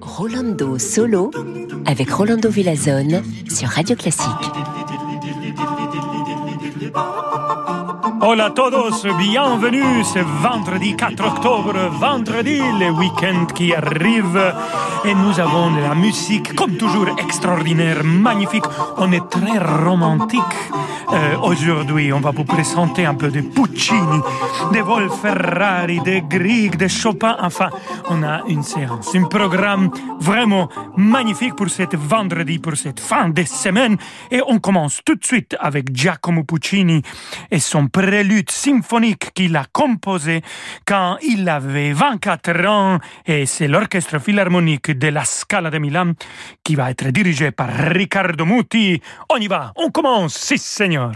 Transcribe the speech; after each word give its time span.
Rolando 0.00 0.78
Solo 0.78 1.30
avec 1.86 2.10
Rolando 2.10 2.48
Villazone 2.50 3.22
sur 3.48 3.68
Radio 3.68 3.96
Classique. 3.96 4.26
Hola 8.20 8.46
a 8.46 8.50
todos, 8.50 9.04
bienvenue, 9.18 10.04
c'est 10.04 10.22
vendredi 10.22 10.94
4 10.96 11.24
octobre, 11.24 11.74
vendredi, 11.98 12.58
le 12.58 12.90
week-end 12.90 13.46
qui 13.54 13.74
arrive 13.74 14.54
et 15.04 15.14
nous 15.14 15.40
avons 15.40 15.70
de 15.70 15.80
la 15.80 15.94
musique 15.94 16.54
comme 16.54 16.76
toujours 16.76 17.08
extraordinaire, 17.18 18.04
magnifique, 18.04 18.64
on 18.96 19.10
est 19.12 19.28
très 19.28 19.58
romantique. 19.58 20.40
Euh, 21.12 21.36
Aujourd'hui, 21.42 22.12
on 22.12 22.20
va 22.20 22.30
vous 22.30 22.44
présenter 22.44 23.04
un 23.04 23.14
peu 23.14 23.28
de 23.28 23.42
Puccini, 23.42 24.20
de 24.72 24.80
Wolferrari, 24.80 26.00
de 26.00 26.20
Grieg, 26.26 26.76
de 26.76 26.88
Chopin, 26.88 27.36
enfin, 27.40 27.68
on 28.08 28.22
a 28.22 28.42
une 28.48 28.62
séance, 28.62 29.14
un 29.14 29.24
programme 29.24 29.90
vraiment 30.20 30.68
magnifique 30.96 31.54
pour 31.54 31.68
cette 31.68 31.96
vendredi, 31.96 32.58
pour 32.58 32.76
cette 32.76 33.00
fin 33.00 33.28
de 33.28 33.42
semaine. 33.42 33.96
Et 34.30 34.40
on 34.46 34.58
commence 34.58 35.00
tout 35.04 35.16
de 35.16 35.24
suite 35.24 35.54
avec 35.60 35.94
Giacomo 35.94 36.44
Puccini 36.44 37.02
et 37.50 37.58
son 37.58 37.88
prélude 37.88 38.50
symphonique 38.50 39.34
qu'il 39.34 39.56
a 39.56 39.64
composé 39.70 40.42
quand 40.86 41.18
il 41.22 41.46
avait 41.48 41.92
24 41.92 42.66
ans. 42.66 42.98
Et 43.26 43.44
c'est 43.44 43.68
l'orchestre 43.68 44.18
philharmonique 44.18 44.91
de 44.94 45.08
la 45.08 45.24
Scala 45.24 45.70
de 45.70 45.78
Milan 45.78 46.12
qui 46.62 46.74
va 46.74 46.90
être 46.90 47.08
dirigé 47.08 47.50
par 47.50 47.68
Riccardo 47.68 48.44
Muti. 48.44 49.00
On 49.28 49.36
y 49.36 49.48
va, 49.48 49.72
on 49.76 49.90
commence, 49.90 50.34
si 50.34 50.58
seigneur. 50.58 51.12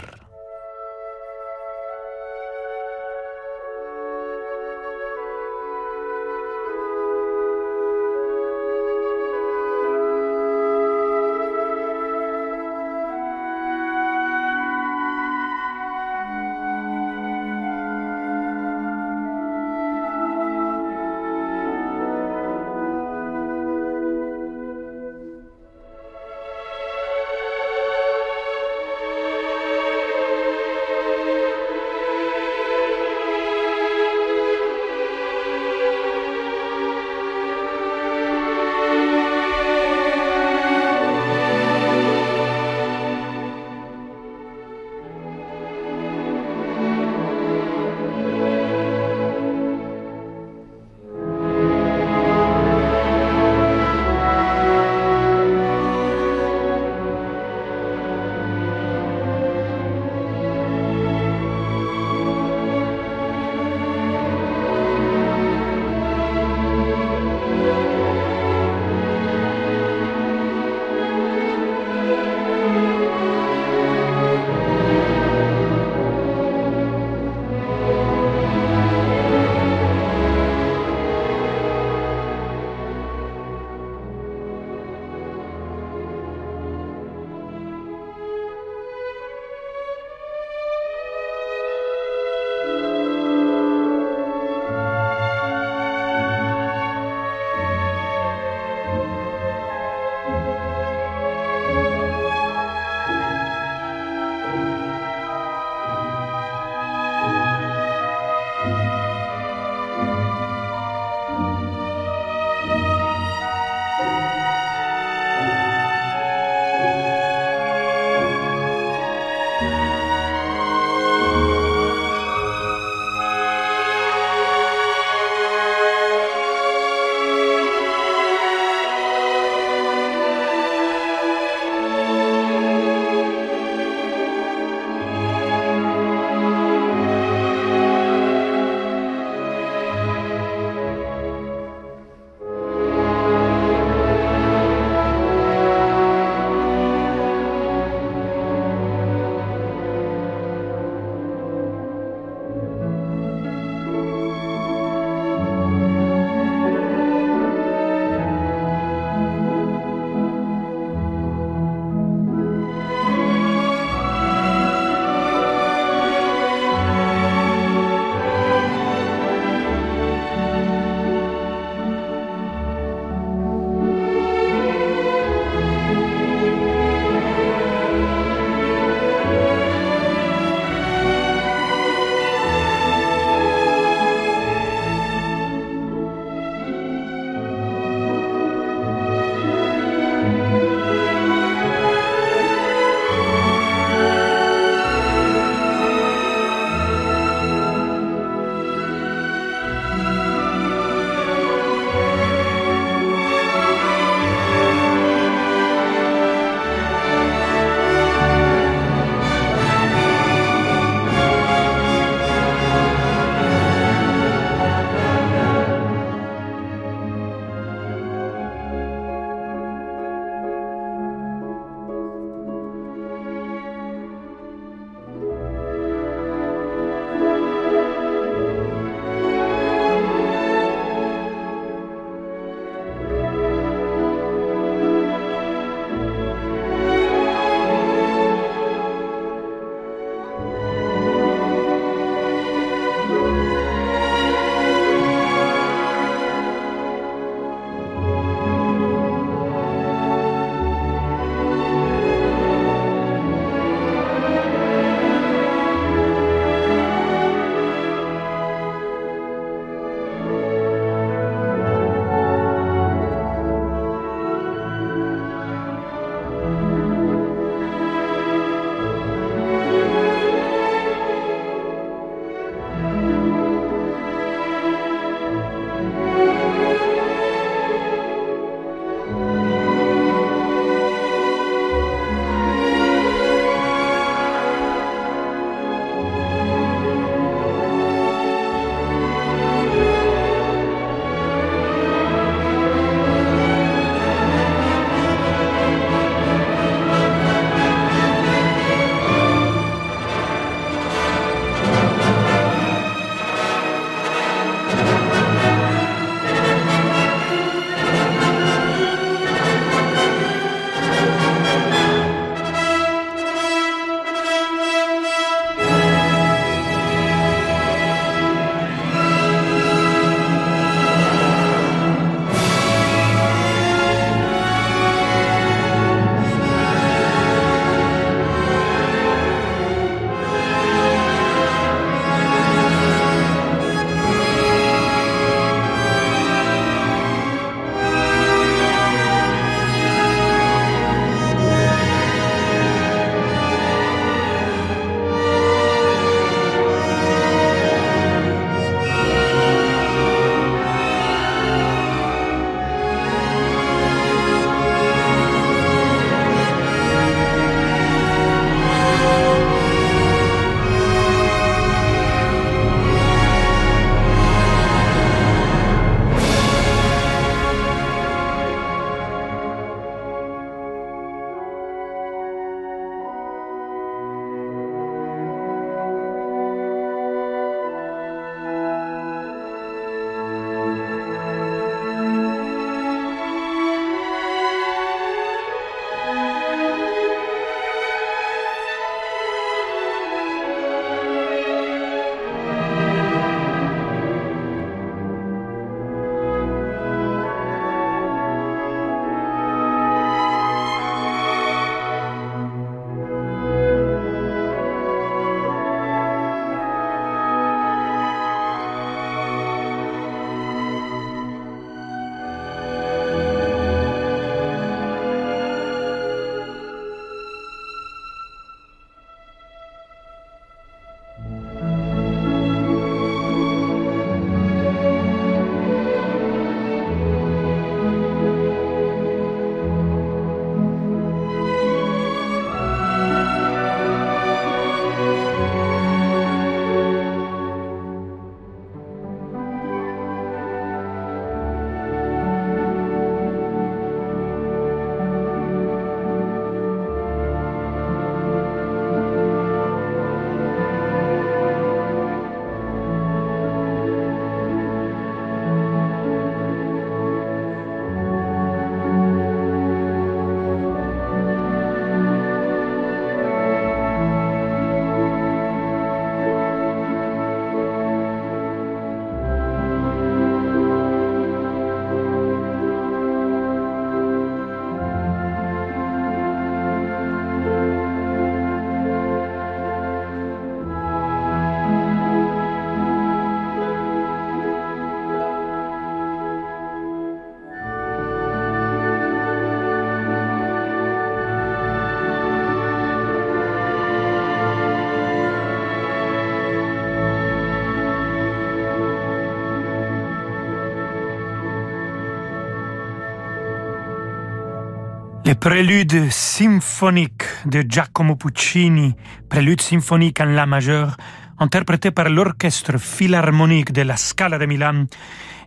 Le 505.27 505.35
prélude 505.35 506.09
symphonique 506.09 507.23
de 507.45 507.61
Giacomo 507.67 508.15
Puccini, 508.15 508.95
prélude 509.27 509.59
symphonique 509.59 510.21
en 510.21 510.25
La 510.25 510.45
majeur, 510.45 510.95
interprété 511.37 511.91
par 511.91 512.09
l'orchestre 512.09 512.77
philharmonique 512.77 513.73
de 513.73 513.81
la 513.81 513.97
Scala 513.97 514.37
de 514.37 514.45
Milan 514.45 514.85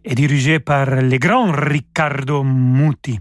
et 0.04 0.14
dirigé 0.14 0.60
par 0.60 0.86
le 0.86 1.18
grand 1.18 1.52
Riccardo 1.52 2.42
Muti. 2.42 3.18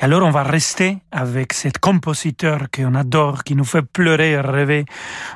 Et 0.00 0.04
alors 0.04 0.22
on 0.22 0.30
va 0.30 0.42
rester 0.42 0.98
avec 1.12 1.52
cet 1.52 1.78
compositeur 1.78 2.68
qu'on 2.74 2.94
adore, 2.94 3.44
qui 3.44 3.54
nous 3.54 3.64
fait 3.64 3.82
pleurer 3.82 4.30
et 4.30 4.40
rêver, 4.40 4.86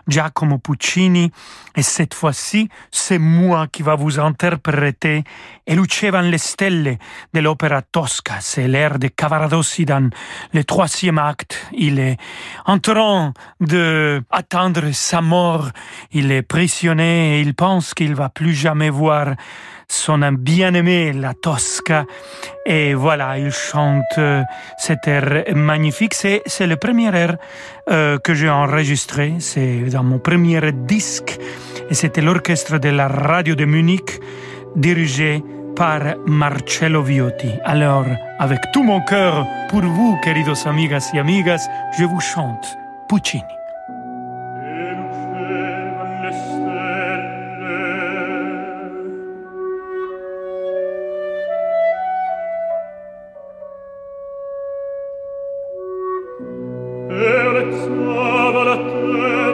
Giacomo 0.08 0.56
Puccini. 0.58 1.30
Et 1.76 1.82
cette 1.82 2.14
fois-ci, 2.14 2.70
c'est 2.90 3.18
moi 3.18 3.66
qui 3.66 3.82
va 3.82 3.94
vous 3.94 4.18
interpréter 4.18 5.24
E 5.68 5.74
lucevan 5.74 6.30
le 6.30 6.38
stelle 6.38 6.98
de 7.32 7.40
l'opéra 7.40 7.82
Tosca. 7.82 8.36
C'est 8.40 8.68
l'air 8.68 8.98
de 8.98 9.08
Cavaradossi 9.08 9.84
dans 9.84 10.10
le 10.52 10.64
troisième 10.64 11.18
acte. 11.18 11.58
Il 11.72 11.98
est 11.98 12.16
en 12.64 12.78
train 12.78 13.32
de 13.60 14.22
attendre 14.30 14.92
sa 14.92 15.20
mort. 15.20 15.70
Il 16.12 16.30
est 16.32 16.42
prisonnier 16.42 17.38
et 17.38 17.40
il 17.40 17.54
pense 17.54 17.92
qu'il 17.92 18.14
va 18.14 18.28
plus 18.28 18.54
jamais 18.54 18.90
voir 18.90 19.34
son 19.88 20.32
bien-aimé, 20.32 21.12
la 21.12 21.34
Tosca. 21.34 22.04
Et 22.66 22.94
voilà, 22.94 23.38
il 23.38 23.50
chante 23.50 24.02
euh, 24.18 24.42
cet 24.78 25.06
air 25.06 25.44
magnifique. 25.54 26.14
C'est, 26.14 26.42
c'est 26.46 26.66
le 26.66 26.76
premier 26.76 27.14
air 27.14 27.36
euh, 27.90 28.18
que 28.18 28.34
j'ai 28.34 28.50
enregistré. 28.50 29.34
C'est 29.38 29.80
dans 29.90 30.02
mon 30.02 30.18
premier 30.18 30.72
disque. 30.72 31.38
Et 31.90 31.94
c'était 31.94 32.22
l'orchestre 32.22 32.78
de 32.78 32.88
la 32.88 33.08
radio 33.08 33.54
de 33.54 33.64
Munich, 33.64 34.20
dirigé 34.76 35.42
par 35.76 36.00
Marcello 36.26 37.02
Viotti. 37.02 37.50
Alors, 37.64 38.06
avec 38.38 38.60
tout 38.72 38.82
mon 38.82 39.00
cœur, 39.00 39.46
pour 39.68 39.82
vous, 39.82 40.18
queridos 40.22 40.66
amigas 40.66 41.10
y 41.12 41.18
amigas, 41.18 41.68
je 41.98 42.04
vous 42.04 42.20
chante 42.20 42.66
Puccini. 43.08 43.63
scherzava 57.54 58.64
la 58.64 58.76
terra 58.76 59.53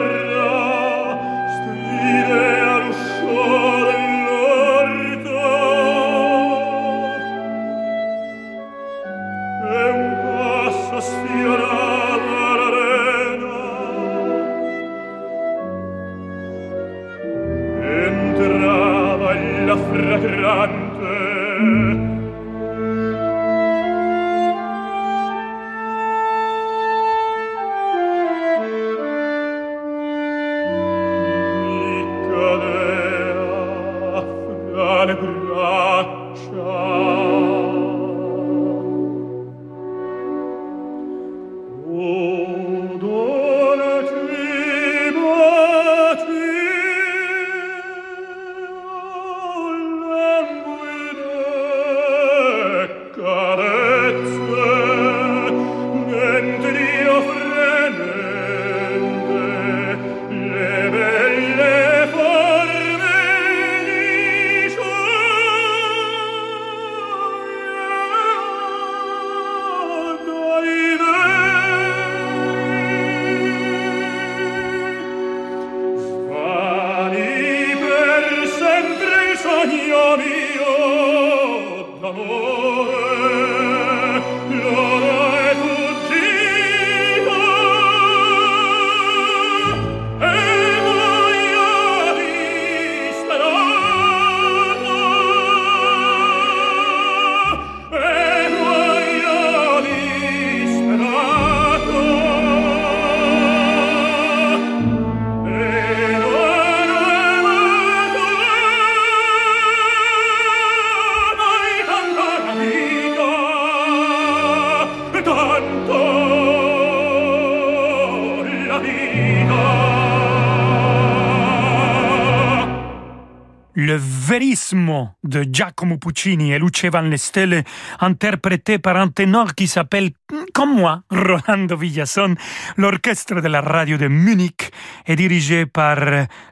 de 124.31 125.43
Giacomo 125.51 125.97
Puccini 125.97 126.53
et 126.53 126.59
Luce 126.59 126.85
Van 126.85 127.01
le 127.01 127.17
Stelle, 127.17 127.65
interprété 127.99 128.79
par 128.79 128.95
un 128.95 129.09
ténor 129.09 129.55
qui 129.55 129.67
s'appelle, 129.67 130.11
comme 130.53 130.77
moi, 130.77 131.01
Rolando 131.11 131.75
Villason. 131.75 132.35
L'orchestre 132.77 133.41
de 133.41 133.47
la 133.49 133.59
radio 133.59 133.97
de 133.97 134.07
Munich 134.07 134.71
est 135.05 135.17
dirigé 135.17 135.65
par 135.65 135.97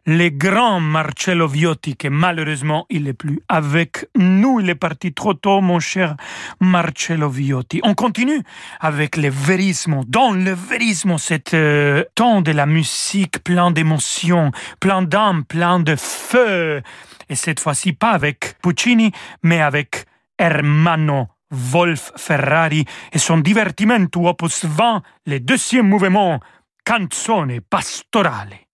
le 0.05 0.29
grand 0.29 0.81
Marcello 0.81 1.47
Viotti, 1.47 1.95
que 1.95 2.09
malheureusement, 2.09 2.85
il 2.89 3.03
n'est 3.03 3.13
plus 3.13 3.39
avec 3.47 4.09
nous. 4.17 4.59
Il 4.59 4.69
est 4.69 4.75
parti 4.75 5.13
trop 5.13 5.33
tôt, 5.33 5.61
mon 5.61 5.79
cher 5.79 6.17
Marcello 6.59 7.29
Viotti. 7.29 7.79
On 7.83 7.93
continue 7.93 8.43
avec 8.81 9.15
le 9.15 9.29
verismo. 9.29 10.03
Dans 10.05 10.33
le 10.33 10.51
verismo, 10.51 11.17
c'est 11.17 11.53
euh, 11.53 12.03
temps 12.13 12.41
de 12.41 12.51
la 12.51 12.65
musique 12.65 13.41
plein 13.41 13.71
d'émotions, 13.71 14.51
plein 14.81 15.01
d'âme, 15.01 15.45
plein 15.45 15.79
de 15.79 15.95
feu 15.95 16.81
et 17.29 17.35
cette 17.35 17.59
fois-ci 17.59 17.93
pas 17.93 18.11
avec 18.11 18.59
Puccini, 18.61 19.11
mais 19.43 19.61
avec 19.61 20.05
Hermano 20.37 21.27
Wolf 21.51 22.11
Ferrari 22.15 22.85
et 23.11 23.17
son 23.19 23.37
divertimento 23.37 24.27
opus 24.27 24.65
20, 24.65 25.01
le 25.25 25.39
deuxième 25.39 25.87
mouvement, 25.87 26.39
Canzone 26.85 27.61
pastorale. 27.61 28.68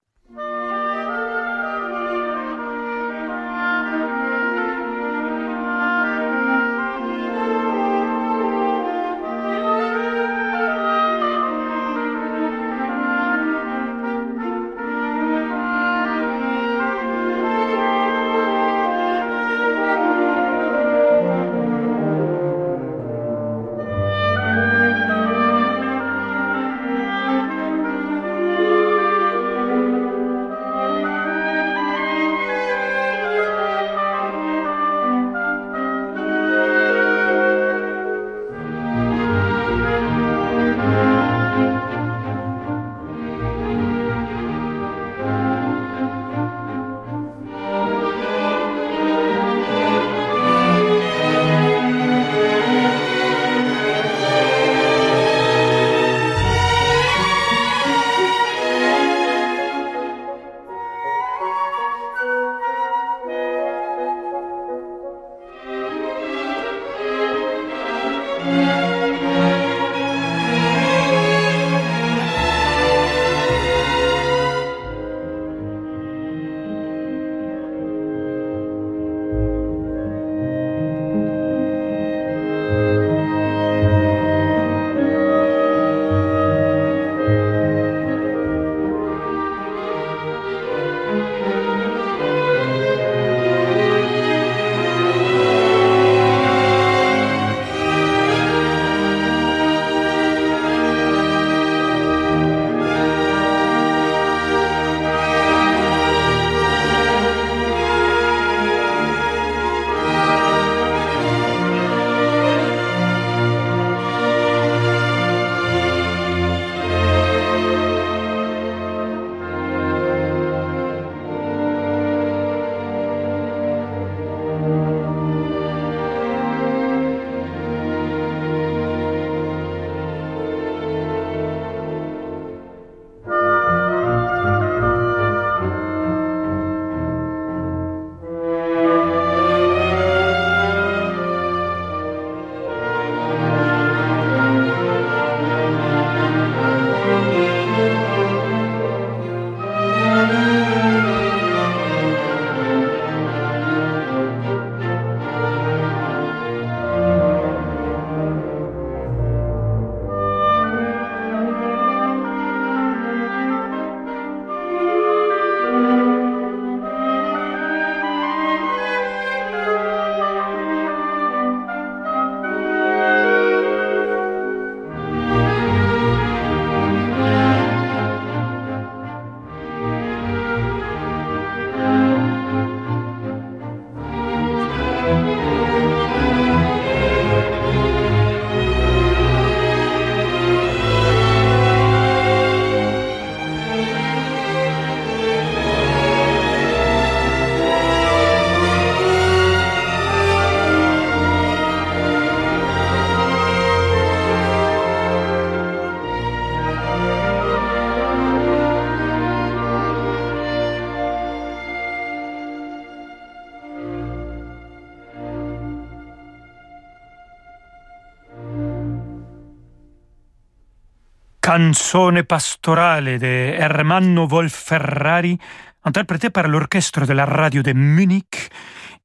Canzone 221.55 222.25
pastorale 222.25 223.17
de 223.17 223.55
Ermanno 223.57 224.27
Wolf 224.27 224.53
Ferrari, 224.53 225.39
interprété 225.85 226.29
par 226.29 226.49
l'orchestre 226.49 227.05
de 227.05 227.13
la 227.13 227.23
radio 227.23 227.61
de 227.61 227.71
Munich 227.71 228.49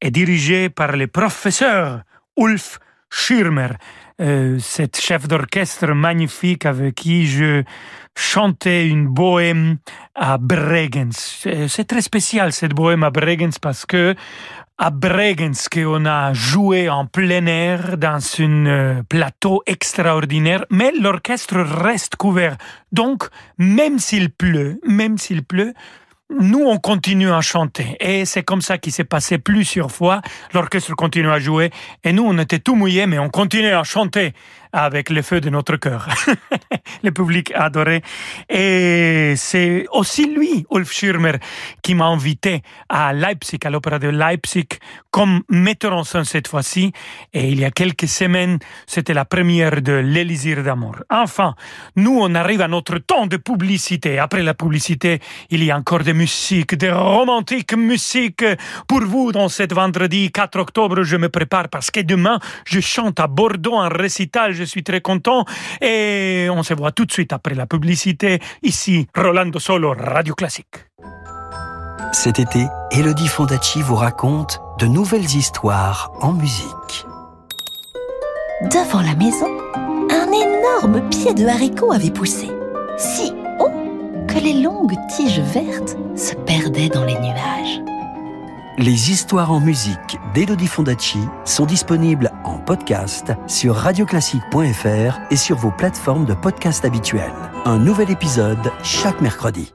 et 0.00 0.10
dirigé 0.10 0.68
par 0.68 0.96
le 0.96 1.06
professeur 1.06 2.02
Ulf 2.36 2.80
Schirmer, 3.08 3.68
euh, 4.20 4.58
cet 4.58 5.00
chef 5.00 5.28
d'orchestre 5.28 5.92
magnifique 5.92 6.66
avec 6.66 6.96
qui 6.96 7.28
je 7.28 7.62
chantais 8.18 8.88
une 8.88 9.06
bohème 9.06 9.78
à 10.16 10.36
Bregenz. 10.36 11.46
C'est 11.68 11.86
très 11.86 12.02
spécial 12.02 12.52
cette 12.52 12.74
bohème 12.74 13.04
à 13.04 13.10
Bregenz 13.10 13.60
parce 13.60 13.86
que 13.86 14.16
à 14.82 14.88
Bregenz 14.88 15.68
qu'on 15.68 16.06
a 16.06 16.32
joué 16.32 16.88
en 16.88 17.04
plein 17.04 17.44
air 17.44 17.98
dans 17.98 18.18
un 18.38 18.66
euh, 18.66 19.02
plateau 19.06 19.62
extraordinaire, 19.66 20.64
mais 20.70 20.90
l'orchestre 20.98 21.60
reste 21.60 22.16
couvert. 22.16 22.56
Donc, 22.90 23.24
même 23.58 23.98
s'il 23.98 24.30
pleut, 24.30 24.80
même 24.88 25.18
s'il 25.18 25.44
pleut, 25.44 25.74
nous, 26.30 26.62
on 26.62 26.78
continue 26.78 27.30
à 27.30 27.42
chanter. 27.42 27.96
Et 28.00 28.24
c'est 28.24 28.42
comme 28.42 28.62
ça 28.62 28.78
qu'il 28.78 28.92
s'est 28.92 29.04
passé 29.04 29.36
plusieurs 29.36 29.92
fois. 29.92 30.22
L'orchestre 30.54 30.94
continue 30.94 31.28
à 31.28 31.40
jouer. 31.40 31.70
Et 32.02 32.14
nous, 32.14 32.22
on 32.24 32.38
était 32.38 32.60
tout 32.60 32.74
mouillés, 32.74 33.06
mais 33.06 33.18
on 33.18 33.28
continuait 33.28 33.72
à 33.72 33.84
chanter 33.84 34.32
avec 34.72 35.10
le 35.10 35.22
feu 35.22 35.40
de 35.40 35.50
notre 35.50 35.76
cœur. 35.76 36.08
le 37.02 37.10
public 37.10 37.52
a 37.54 37.64
adoré. 37.64 38.02
Et 38.48 39.34
c'est 39.36 39.86
aussi 39.92 40.26
lui, 40.26 40.66
Ulf 40.72 40.92
Schirmer, 40.92 41.34
qui 41.82 41.94
m'a 41.94 42.06
invité 42.06 42.62
à 42.88 43.12
Leipzig, 43.12 43.58
à 43.64 43.70
l'Opéra 43.70 43.98
de 43.98 44.08
Leipzig, 44.08 44.66
comme 45.10 45.42
metteur 45.48 45.92
en 45.92 46.04
scène 46.04 46.24
cette 46.24 46.48
fois-ci. 46.48 46.92
Et 47.32 47.48
il 47.48 47.60
y 47.60 47.64
a 47.64 47.70
quelques 47.70 48.08
semaines, 48.08 48.58
c'était 48.86 49.14
la 49.14 49.24
première 49.24 49.82
de 49.82 49.92
L'Élysire 49.92 50.62
d'amour. 50.62 50.96
Enfin, 51.10 51.54
nous, 51.96 52.18
on 52.20 52.34
arrive 52.34 52.60
à 52.60 52.68
notre 52.68 52.98
temps 52.98 53.26
de 53.26 53.36
publicité. 53.36 54.18
Après 54.18 54.42
la 54.42 54.54
publicité, 54.54 55.20
il 55.50 55.64
y 55.64 55.70
a 55.70 55.76
encore 55.76 56.00
des 56.00 56.14
musiques, 56.14 56.74
des 56.74 56.90
romantiques 56.90 57.74
musiques 57.74 58.44
pour 58.86 59.00
vous 59.00 59.32
dans 59.32 59.48
cette 59.48 59.72
vendredi 59.72 60.30
4 60.30 60.58
octobre. 60.58 61.02
Je 61.02 61.16
me 61.16 61.28
prépare 61.28 61.68
parce 61.68 61.90
que 61.90 62.00
demain, 62.00 62.38
je 62.64 62.80
chante 62.80 63.20
à 63.20 63.26
Bordeaux 63.26 63.76
un 63.76 63.88
récital 63.88 64.54
je 64.60 64.64
suis 64.64 64.84
très 64.84 65.00
content. 65.00 65.44
Et 65.80 66.48
on 66.50 66.62
se 66.62 66.74
voit 66.74 66.92
tout 66.92 67.06
de 67.06 67.12
suite 67.12 67.32
après 67.32 67.54
la 67.54 67.66
publicité. 67.66 68.40
Ici, 68.62 69.06
Rolando 69.16 69.58
Solo, 69.58 69.94
Radio 69.98 70.34
Classique. 70.34 70.86
Cet 72.12 72.38
été, 72.38 72.66
Elodie 72.90 73.28
Fondacci 73.28 73.82
vous 73.82 73.94
raconte 73.94 74.60
de 74.78 74.86
nouvelles 74.86 75.36
histoires 75.36 76.10
en 76.20 76.32
musique. 76.32 77.06
Devant 78.64 79.00
la 79.00 79.14
maison, 79.14 79.48
un 80.10 80.28
énorme 80.32 81.08
pied 81.08 81.32
de 81.32 81.46
haricot 81.46 81.92
avait 81.92 82.10
poussé, 82.10 82.48
si 82.98 83.32
haut 83.58 83.70
que 84.28 84.38
les 84.38 84.60
longues 84.60 84.96
tiges 85.08 85.40
vertes 85.40 85.96
se 86.16 86.34
perdaient 86.34 86.88
dans 86.88 87.04
les 87.04 87.14
nuages. 87.14 87.80
Les 88.80 89.10
histoires 89.10 89.52
en 89.52 89.60
musique 89.60 90.18
d'Elodie 90.32 90.66
Fondacci 90.66 91.18
sont 91.44 91.66
disponibles 91.66 92.32
en 92.44 92.56
podcast 92.56 93.34
sur 93.46 93.74
radioclassique.fr 93.74 95.18
et 95.30 95.36
sur 95.36 95.58
vos 95.58 95.70
plateformes 95.70 96.24
de 96.24 96.32
podcast 96.32 96.86
habituelles. 96.86 97.34
Un 97.66 97.78
nouvel 97.78 98.10
épisode 98.10 98.72
chaque 98.82 99.20
mercredi. 99.20 99.74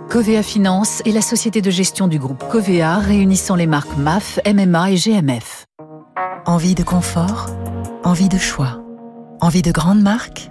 Covea 0.11 0.43
Finance 0.43 1.01
est 1.05 1.13
la 1.13 1.21
société 1.21 1.61
de 1.61 1.71
gestion 1.71 2.09
du 2.09 2.19
groupe 2.19 2.43
Covea 2.49 2.99
réunissant 2.99 3.55
les 3.55 3.65
marques 3.65 3.95
MAF, 3.95 4.39
MMA 4.45 4.91
et 4.91 4.95
GMF. 4.95 5.65
Envie 6.45 6.75
de 6.75 6.83
confort 6.83 7.45
Envie 8.03 8.27
de 8.27 8.37
choix 8.37 8.83
Envie 9.39 9.61
de 9.61 9.71
grandes 9.71 10.01
marques 10.01 10.49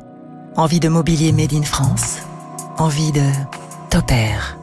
Envie 0.57 0.81
de 0.81 0.88
mobilier 0.88 1.33
made 1.33 1.53
in 1.53 1.62
France 1.62 2.20
Envie 2.79 3.12
de 3.12 3.20
Topair 3.90 4.60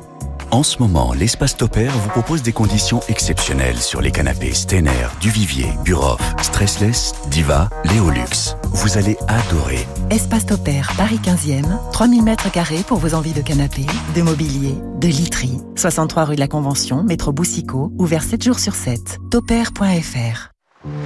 En 0.50 0.64
ce 0.64 0.80
moment, 0.80 1.12
l'espace 1.14 1.58
Topair 1.58 1.92
vous 1.92 2.10
propose 2.10 2.42
des 2.42 2.54
conditions 2.54 3.02
exceptionnelles 3.10 3.80
sur 3.80 4.02
les 4.02 4.12
canapés 4.12 4.54
Stener, 4.54 5.08
Duvivier, 5.20 5.68
Buroff, 5.84 6.22
Stressless, 6.42 7.14
Diva, 7.30 7.70
Léolux. 7.84 8.56
Vous 8.72 8.98
allez 8.98 9.18
adorer. 9.28 9.86
Espace 10.10 10.46
Topair, 10.46 10.94
Paris 10.96 11.20
15e, 11.22 11.92
3000 11.92 12.24
mètres 12.24 12.50
carrés 12.50 12.84
pour 12.88 12.98
vos 12.98 13.14
envies 13.14 13.34
de 13.34 13.42
canapé, 13.42 13.86
de 14.16 14.22
mobilier, 14.22 14.76
de 15.00 15.08
literie. 15.10 15.60
63 15.76 16.24
rue 16.24 16.36
de 16.36 16.40
la 16.40 16.48
Convention, 16.48 17.04
métro 17.04 17.34
Boussicot, 17.34 17.92
ouvert 17.98 18.24
7 18.24 18.42
jours 18.42 18.60
sur 18.60 18.74
7. 18.74 19.20
Topair.fr 19.30 20.52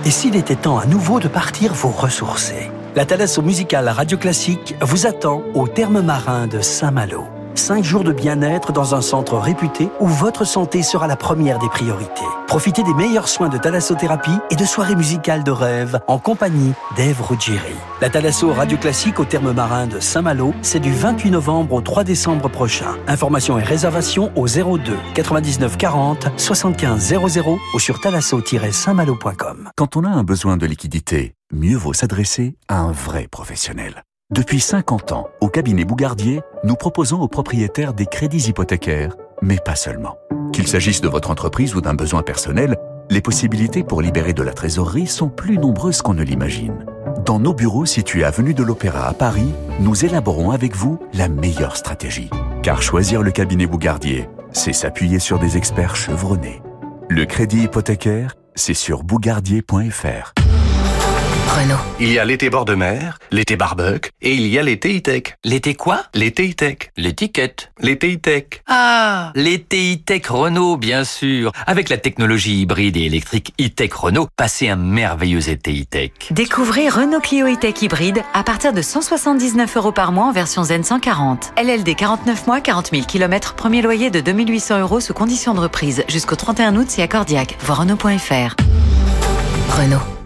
Et 0.06 0.12
s'il 0.12 0.36
était 0.36 0.56
temps 0.56 0.78
à 0.78 0.86
nouveau 0.86 1.20
de 1.20 1.28
partir 1.28 1.74
vous 1.74 1.90
ressourcer? 1.90 2.70
La 2.96 3.06
Thalasso 3.06 3.42
musicale 3.42 3.90
Radio 3.90 4.20
Classique 4.20 4.76
vous 4.82 5.08
attend 5.08 5.42
au 5.56 5.68
terme 5.68 6.02
marin 6.02 6.46
de 6.46 6.62
Saint-Malo. 6.62 7.26
Cinq 7.56 7.84
jours 7.84 8.04
de 8.04 8.12
bien-être 8.12 8.72
dans 8.72 8.96
un 8.96 9.02
centre 9.02 9.38
réputé 9.38 9.90
où 10.00 10.08
votre 10.08 10.46
santé 10.46 10.84
sera 10.84 11.08
la 11.08 11.16
première 11.16 11.60
des 11.60 11.70
priorités. 11.70 12.22
Profitez 12.48 12.84
des 12.84 12.94
meilleurs 12.94 13.28
soins 13.28 13.50
de 13.50 13.58
thalassothérapie 13.58 14.38
et 14.50 14.56
de 14.56 14.66
soirées 14.66 14.96
musicales 14.96 15.44
de 15.44 15.52
rêve 15.52 16.00
en 16.08 16.20
compagnie 16.20 16.74
d'Ève 16.96 17.22
Ruggieri. 17.22 17.76
La 18.02 18.10
Thalasso 18.10 18.52
Radio 18.52 18.78
Classique 18.78 19.20
au 19.20 19.26
terme 19.26 19.54
marin 19.54 19.88
de 19.88 20.00
Saint-Malo, 20.00 20.54
c'est 20.62 20.80
du 20.80 20.92
28 20.92 21.32
novembre 21.32 21.74
au 21.76 21.82
3 21.82 22.04
décembre 22.04 22.50
prochain. 22.50 22.96
Informations 23.08 23.60
et 23.60 23.64
réservations 23.64 24.32
au 24.36 24.48
02 24.48 24.98
99 25.14 25.78
40 25.78 26.28
75 26.38 27.16
00 27.30 27.60
ou 27.74 27.80
sur 27.80 28.00
thalasso-saintmalo.com. 28.00 29.70
Quand 29.76 29.96
on 29.96 30.04
a 30.04 30.10
un 30.10 30.24
besoin 30.24 30.58
de 30.58 30.66
liquidité, 30.66 31.36
mieux 31.54 31.78
vaut 31.78 31.94
s'adresser 31.94 32.56
à 32.68 32.80
un 32.80 32.92
vrai 32.92 33.28
professionnel. 33.30 34.04
Depuis 34.32 34.62
50 34.62 35.12
ans, 35.12 35.28
au 35.42 35.50
cabinet 35.50 35.84
Bougardier, 35.84 36.40
nous 36.64 36.78
proposons 36.78 37.20
aux 37.20 37.28
propriétaires 37.28 37.94
des 37.94 38.06
crédits 38.06 38.48
hypothécaires, 38.48 39.18
mais 39.42 39.58
pas 39.58 39.76
seulement. 39.76 40.18
Qu'il 40.54 40.68
s'agisse 40.68 41.02
de 41.02 41.10
votre 41.10 41.32
entreprise 41.32 41.76
ou 41.76 41.82
d'un 41.82 41.96
besoin 41.96 42.24
personnel, 42.24 42.78
les 43.10 43.20
possibilités 43.20 43.84
pour 43.84 44.02
libérer 44.02 44.32
de 44.32 44.42
la 44.42 44.54
trésorerie 44.54 45.08
sont 45.08 45.28
plus 45.28 45.58
nombreuses 45.58 46.02
qu'on 46.02 46.14
ne 46.14 46.24
l'imagine. 46.24 46.86
Dans 47.26 47.40
nos 47.40 47.54
bureaux 47.54 47.86
situés 47.86 48.24
avenue 48.24 48.54
de 48.54 48.64
l'Opéra 48.64 49.06
à 49.06 49.14
Paris, 49.14 49.52
nous 49.82 50.06
élaborons 50.06 50.52
avec 50.52 50.78
vous 50.78 50.98
la 51.12 51.28
meilleure 51.28 51.76
stratégie. 51.76 52.30
Car 52.64 52.82
choisir 52.82 53.24
le 53.24 53.32
cabinet 53.32 53.66
Bougardier, 53.66 54.30
c'est 54.54 54.72
s'appuyer 54.72 55.20
sur 55.20 55.40
des 55.40 55.58
experts 55.58 55.98
chevronnés. 55.98 56.62
Le 57.10 57.26
crédit 57.26 57.64
hypothécaire, 57.64 58.36
c'est 58.56 58.76
sur 58.76 59.04
bougardier.fr. 59.04 60.34
Renault. 61.52 61.76
Il 62.00 62.10
y 62.14 62.18
a 62.18 62.24
l'été 62.24 62.50
bord 62.50 62.64
de 62.64 62.76
mer, 62.76 63.20
l'été 63.30 63.58
barbecue 63.58 64.10
et 64.22 64.34
il 64.34 64.48
y 64.48 64.58
a 64.58 64.64
l'été 64.64 64.98
e-tech. 64.98 65.36
L'été 65.44 65.76
quoi? 65.76 66.04
L'été 66.14 66.50
e-tech. 66.50 66.92
L'étiquette. 66.96 67.72
L'été 67.82 68.14
e-tech. 68.14 68.62
Ah, 68.68 69.34
l'été 69.36 69.96
e-tech 69.96 70.28
Renault, 70.30 70.78
bien 70.78 71.04
sûr. 71.04 71.52
Avec 71.68 71.90
la 71.90 71.98
technologie 71.98 72.62
hybride 72.62 72.96
et 72.96 73.04
électrique 73.04 73.54
e-tech 73.60 73.92
Renault, 73.94 74.30
passez 74.38 74.70
un 74.70 74.78
merveilleux 74.78 75.50
été 75.50 75.74
e-tech. 75.82 76.12
Découvrez 76.32 76.88
Renault 76.88 77.20
Clio 77.20 77.48
e-tech 77.48 77.82
hybride 77.82 78.24
à 78.34 78.44
partir 78.44 78.72
de 78.72 78.82
179 78.82 79.76
euros 79.76 79.92
par 79.92 80.14
mois 80.14 80.28
en 80.28 80.32
version 80.32 80.64
Zen 80.64 80.86
140. 80.86 81.52
LLD 81.62 81.96
49 81.96 82.48
mois, 82.48 82.62
40 82.62 82.92
000 82.92 83.04
km, 83.06 83.56
premier 83.56 83.82
loyer 83.82 84.10
de 84.10 84.22
2800 84.22 84.80
euros 84.80 85.02
sous 85.02 85.14
condition 85.14 85.54
de 85.54 85.60
reprise. 85.60 86.06
Jusqu'au 86.08 86.38
31 86.38 86.78
août, 86.78 86.86
c'est 86.88 87.02
accordiaque. 87.02 87.58
Voir 87.60 87.80
Renault.fr. 87.80 88.56
Renault. 89.78 90.21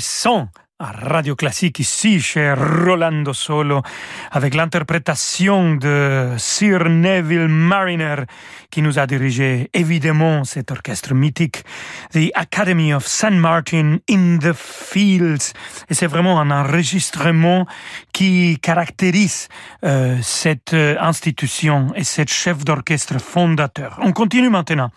Pressant 0.00 0.48
à 0.78 0.92
Radio 0.92 1.36
Classique 1.36 1.78
ici 1.78 2.22
chez 2.22 2.54
Rolando 2.54 3.34
Solo 3.34 3.82
avec 4.30 4.54
l'interprétation 4.54 5.74
de 5.74 6.30
Sir 6.38 6.88
Neville 6.88 7.48
Mariner 7.48 8.24
qui 8.70 8.80
nous 8.80 8.98
a 8.98 9.06
dirigé 9.06 9.68
évidemment 9.74 10.44
cet 10.44 10.70
orchestre 10.70 11.12
mythique 11.12 11.64
The 12.14 12.30
Academy 12.32 12.94
of 12.94 13.06
St. 13.06 13.32
Martin 13.32 13.98
in 14.08 14.38
the 14.38 14.54
Fields 14.54 15.52
et 15.90 15.94
c'est 15.94 16.06
vraiment 16.06 16.40
un 16.40 16.50
enregistrement 16.50 17.66
qui 18.14 18.58
caractérise 18.62 19.48
euh, 19.84 20.16
cette 20.22 20.72
euh, 20.72 20.96
institution 20.98 21.92
et 21.94 22.04
cette 22.04 22.30
chef 22.30 22.64
d'orchestre 22.64 23.20
fondateur. 23.20 23.98
On 24.02 24.12
continue 24.12 24.48
maintenant 24.48 24.90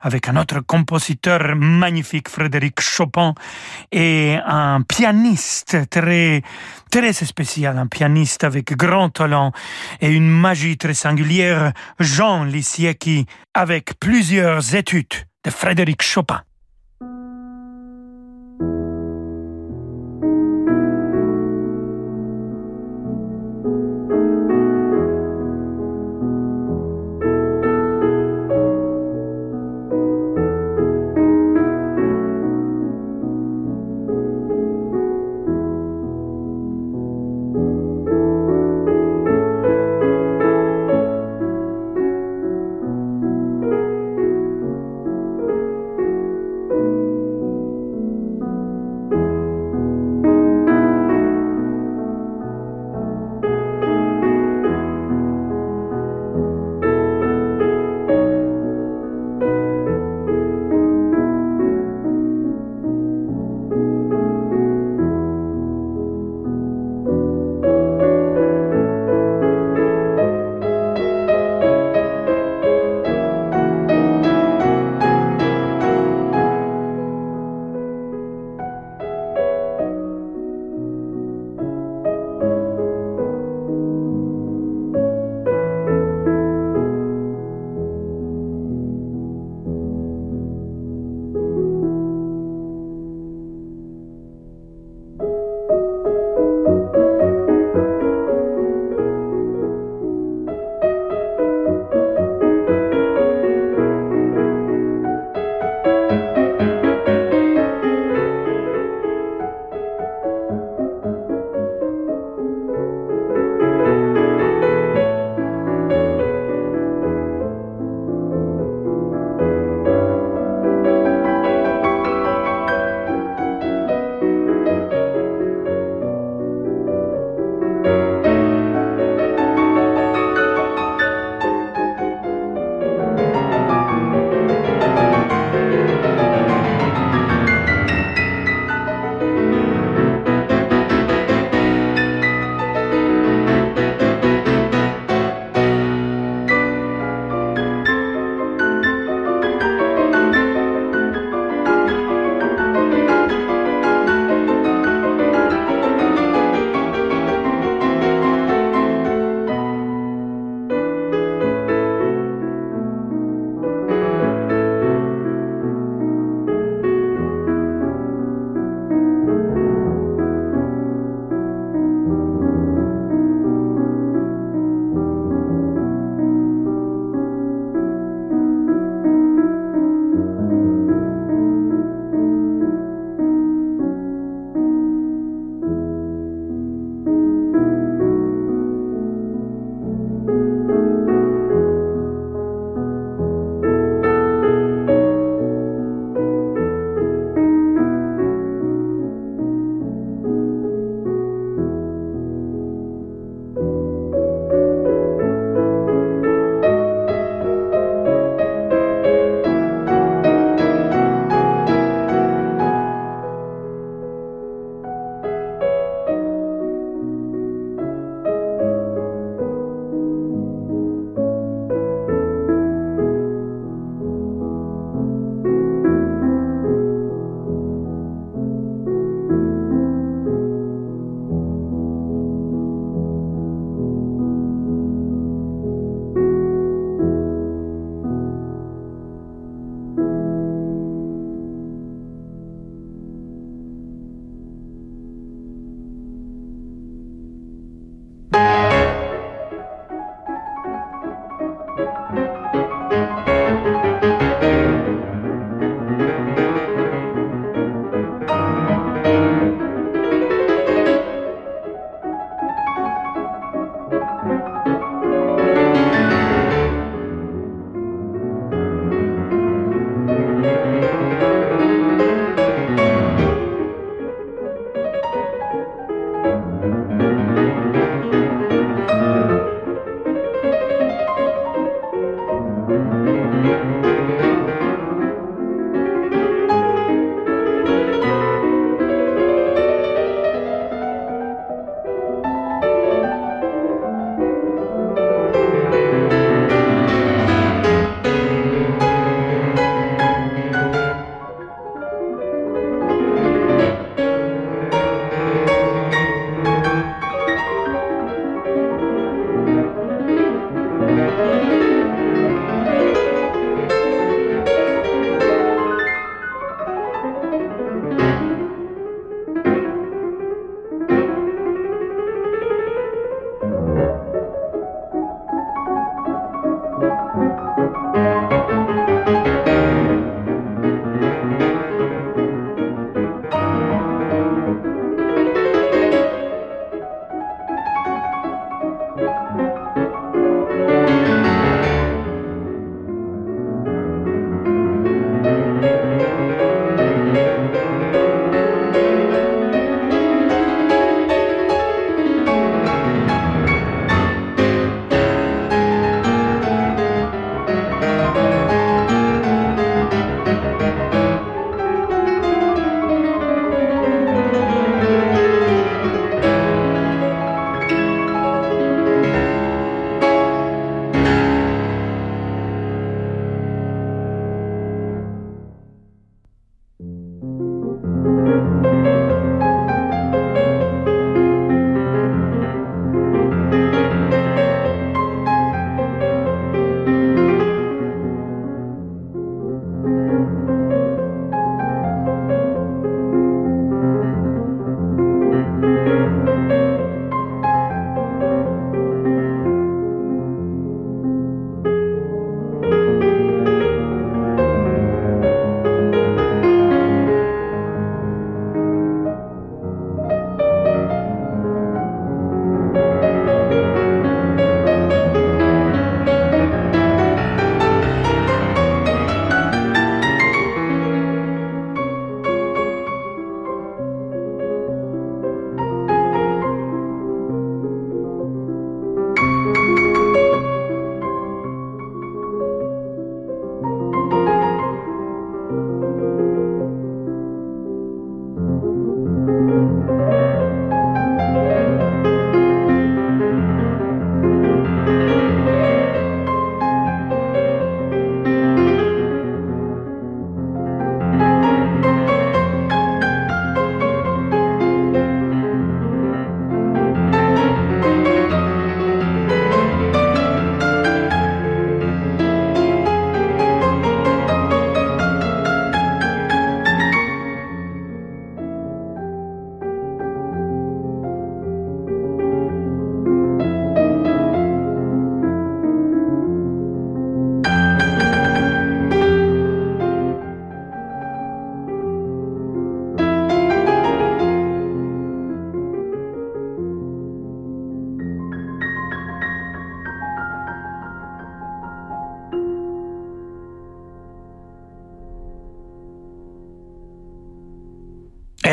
avec 0.00 0.28
un 0.28 0.36
autre 0.36 0.60
compositeur 0.60 1.54
magnifique, 1.56 2.28
Frédéric 2.28 2.80
Chopin, 2.80 3.34
et 3.92 4.38
un 4.46 4.82
pianiste 4.82 5.88
très, 5.90 6.42
très 6.90 7.12
spécial, 7.12 7.78
un 7.78 7.86
pianiste 7.86 8.44
avec 8.44 8.76
grand 8.76 9.10
talent 9.10 9.52
et 10.00 10.08
une 10.08 10.28
magie 10.28 10.76
très 10.76 10.94
singulière, 10.94 11.72
Jean 11.98 12.44
Lisiecki, 12.44 13.26
avec 13.54 13.98
plusieurs 14.00 14.74
études 14.74 15.26
de 15.44 15.50
Frédéric 15.50 16.02
Chopin. 16.02 16.42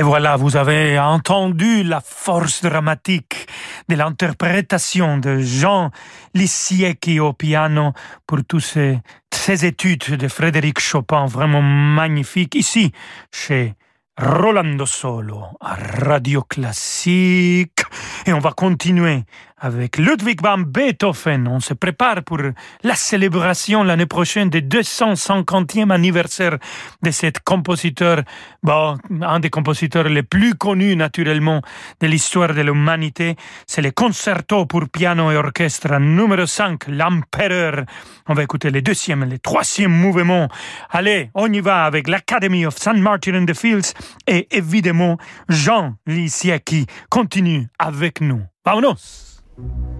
Voilà, 0.08 0.38
vous 0.38 0.55
avez 0.55 0.97
entendu 0.97 1.84
la 1.84 1.99
force 1.99 2.62
dramatique 2.62 3.45
de 3.89 3.95
l'interprétation 3.95 5.18
de 5.18 5.39
Jean 5.39 5.91
Lissiecki 6.34 7.20
au 7.20 7.34
piano 7.34 7.91
pour 8.26 8.39
tous 8.47 8.62
ces, 8.62 8.99
ces 9.34 9.66
études 9.66 10.16
de 10.16 10.30
Frédéric 10.30 10.80
Chopin 10.80 11.26
vraiment 11.26 11.62
magnifiques 11.62 12.55
ici 12.55 12.93
chez 13.34 13.74
Rolando 14.18 14.86
Solo 14.86 15.43
à 15.60 15.76
Radio 15.76 16.41
Classique. 16.41 17.82
Et 18.26 18.32
on 18.32 18.39
va 18.39 18.53
continuer 18.53 19.26
avec 19.60 19.97
Ludwig 19.97 20.41
van 20.41 20.60
Beethoven. 20.60 21.47
On 21.47 21.60
se 21.60 21.74
prépare 21.74 22.24
pour 22.24 22.39
la 22.84 22.95
célébration 22.95 23.84
l'année 23.84 24.05
prochaine 24.05 24.49
du 24.49 24.62
250e 24.62 25.91
anniversaire 25.91 26.58
de 27.01 27.12
cet 27.12 27.39
compositeur, 27.39 28.22
bon, 28.62 28.97
un 29.22 29.39
des 29.39 29.49
compositeurs 29.49 30.10
les 30.10 30.24
plus 30.24 30.55
connus 30.55 30.95
naturellement 30.95 31.62
de 31.99 32.08
l'histoire 32.08 32.53
de 32.53 32.62
l'humanité. 32.62 33.36
C'est 33.66 33.82
le 33.82 33.91
concerto 33.91 34.66
pour 34.66 34.89
piano 34.89 35.32
et 35.32 35.38
orchestre 35.38 35.97
numéro 35.99 36.45
5, 36.45 36.88
l'Empereur. 36.89 37.84
On 38.28 38.34
va 38.34 38.43
écouter 38.43 38.70
le 38.70 38.82
deuxième 38.82 39.24
et 39.24 39.28
le 39.28 39.39
troisième 39.39 39.91
mouvement. 39.91 40.49
Allez, 40.91 41.32
on 41.34 41.51
y 41.51 41.62
va 41.62 41.86
avec 41.86 42.08
l'Academy 42.08 42.66
of 42.66 42.78
St. 42.78 42.97
Martin 42.97 43.34
in 43.34 43.45
the 43.45 43.55
Fields 43.55 43.93
et 44.28 44.47
évidemment 44.51 45.18
Jean 45.49 45.95
Lisiaki 46.05 46.86
continue 47.10 47.68
avec 47.80 48.22
nous. 48.22 48.41
Vámonos! 48.64 49.26
Et 49.60 49.97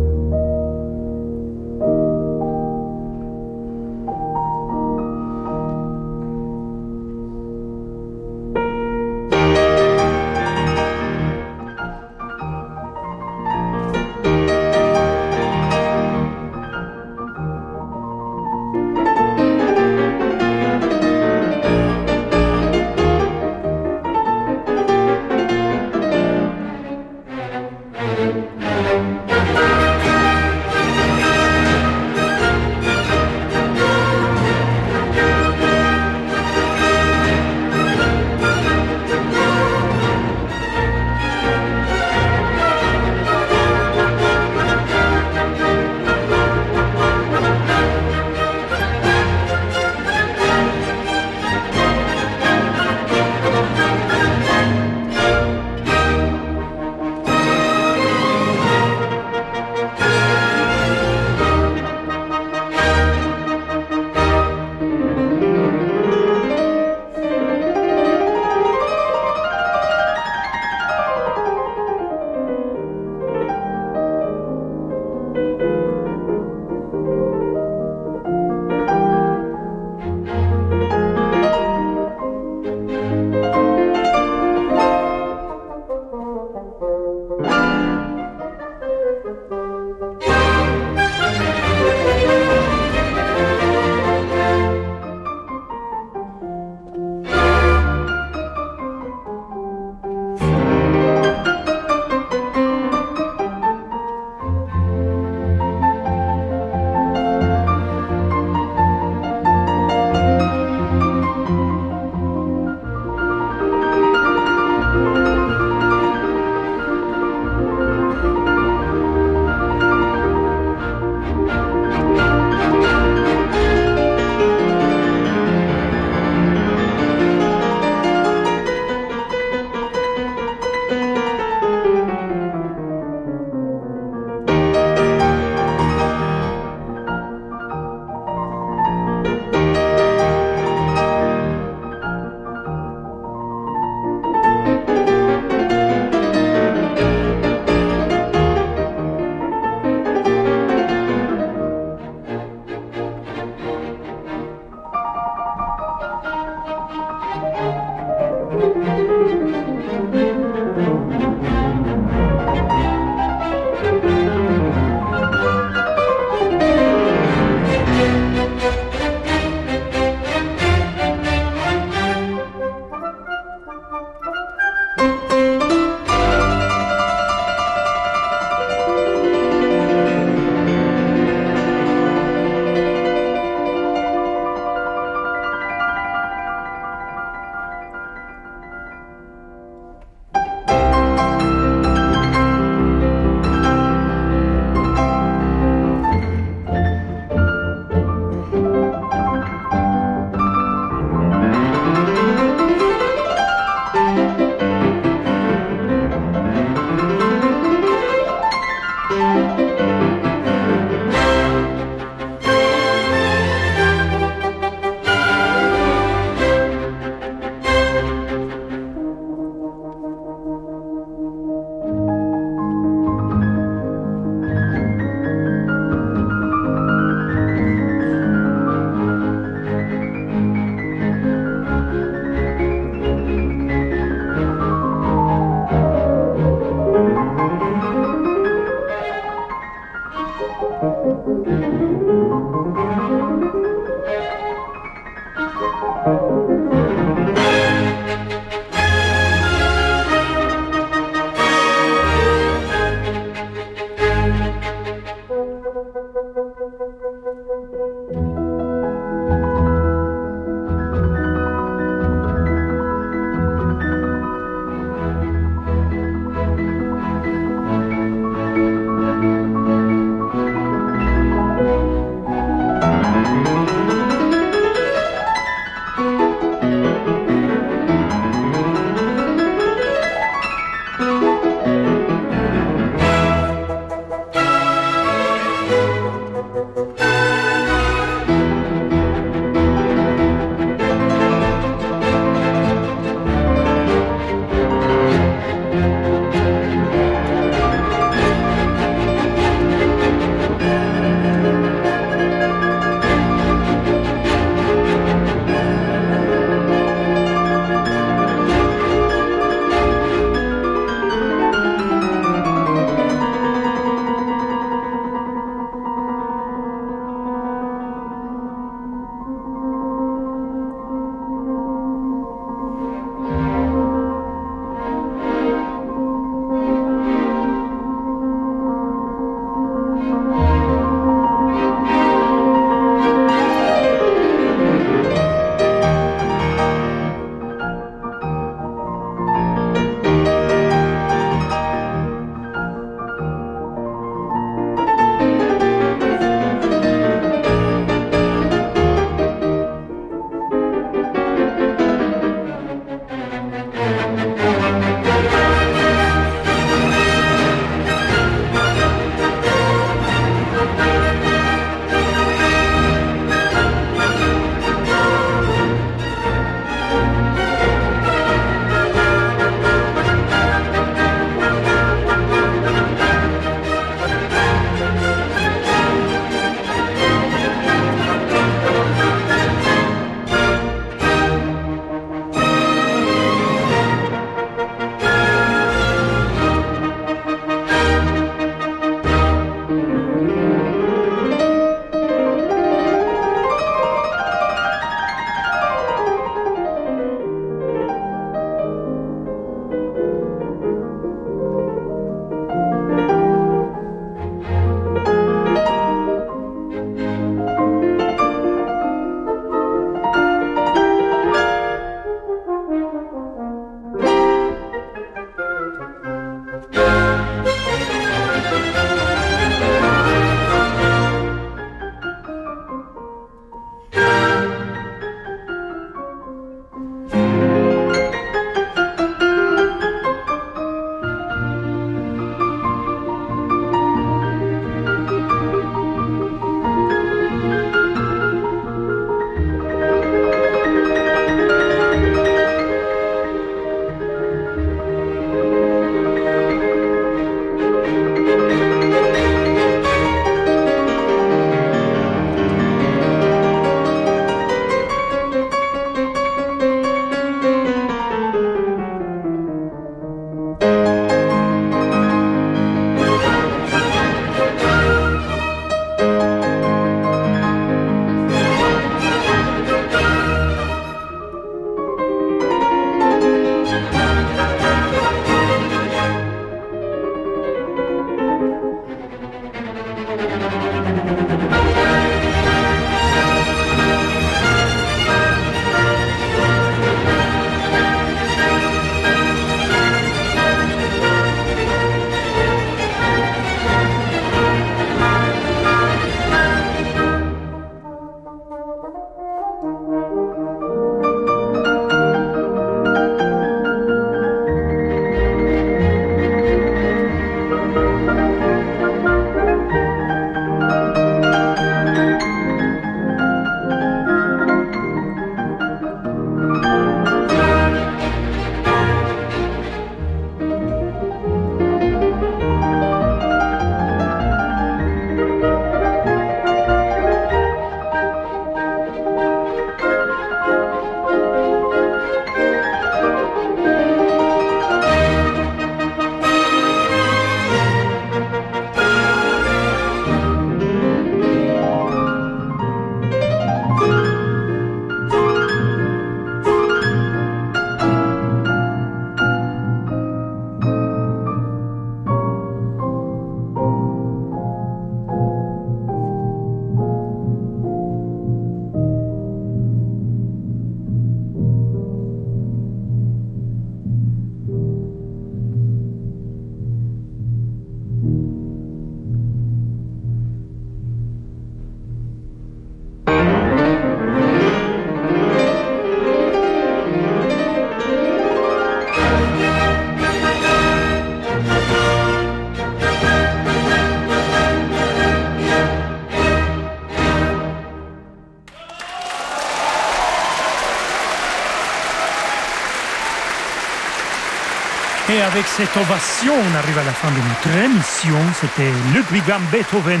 avec 595.32 595.46
cette 595.46 595.76
ovation, 595.76 596.32
on 596.34 596.54
arrive 596.56 596.78
à 596.78 596.84
la 596.84 596.92
fin 596.92 597.08
de 597.10 597.16
notre 597.16 597.64
émission. 597.64 598.18
C'était 598.40 598.72
Ludwig 598.92 599.22
van 599.24 599.38
Beethoven, 599.52 600.00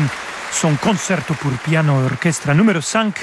son 0.50 0.74
concerto 0.74 1.34
pour 1.34 1.52
piano 1.52 2.00
et 2.00 2.12
orchestre 2.12 2.52
numéro 2.52 2.80
5. 2.80 3.14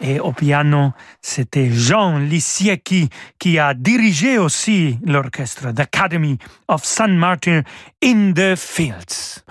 Et 0.00 0.20
au 0.20 0.32
piano, 0.32 0.92
c'était 1.22 1.70
Jean 1.70 2.18
Lisiecki 2.18 3.08
qui 3.38 3.58
a 3.58 3.72
dirigé 3.74 4.38
aussi 4.38 4.98
l'orchestre 5.04 5.72
d'Academy 5.72 6.38
of 6.68 6.84
San 6.84 7.16
Martin 7.16 7.62
in 8.02 8.32
the 8.32 8.56
Fields. 8.56 9.42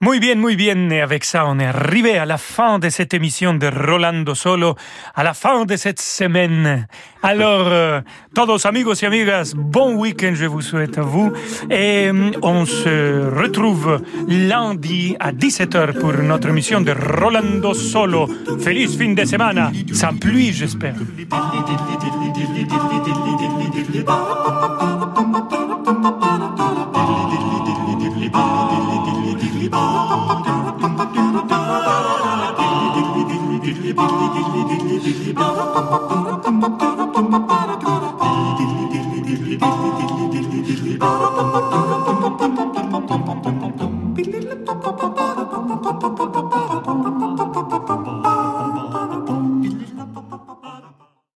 Muy 0.00 0.20
bien, 0.20 0.36
muy 0.36 0.56
bien. 0.56 0.90
Et 0.90 1.00
avec 1.00 1.24
ça, 1.24 1.46
on 1.46 1.58
est 1.58 1.66
arrivé 1.66 2.18
à 2.18 2.26
la 2.26 2.36
fin 2.36 2.78
de 2.78 2.90
cette 2.90 3.14
émission 3.14 3.54
de 3.54 3.66
Rolando 3.66 4.34
Solo, 4.34 4.74
à 5.14 5.22
la 5.22 5.32
fin 5.32 5.64
de 5.64 5.76
cette 5.76 6.00
semaine. 6.00 6.86
Alors, 7.22 7.68
euh, 7.68 8.02
todos 8.34 8.66
amigos 8.66 9.00
y 9.00 9.06
amigas, 9.06 9.54
bon 9.56 9.94
week-end 9.94 10.32
je 10.34 10.44
vous 10.44 10.60
souhaite 10.60 10.98
à 10.98 11.02
vous. 11.02 11.32
Et 11.70 12.10
euh, 12.12 12.32
on 12.42 12.66
se 12.66 13.30
retrouve 13.40 14.02
lundi 14.28 15.16
à 15.18 15.32
17h 15.32 15.98
pour 15.98 16.12
notre 16.12 16.48
émission 16.48 16.82
de 16.82 16.92
Rolando 16.92 17.72
Solo. 17.72 18.28
Feliz 18.60 18.98
fin 18.98 19.14
de 19.14 19.24
semana, 19.24 19.72
sans 19.94 20.12
pluie, 20.16 20.52
j'espère. 20.52 20.96